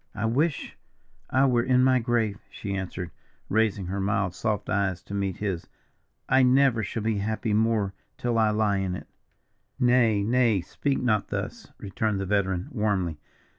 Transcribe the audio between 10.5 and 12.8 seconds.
speak not thus," returned the veteran,